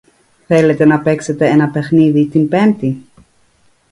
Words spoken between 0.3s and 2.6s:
Θέλετε να παίξετε ένα παιχνίδι την